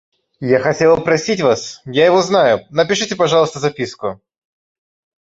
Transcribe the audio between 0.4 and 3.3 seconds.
Я хотела просить вас, я его знаю, напишите,